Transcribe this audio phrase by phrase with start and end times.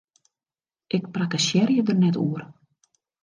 [0.97, 2.43] Ik prakkesearje der net oer!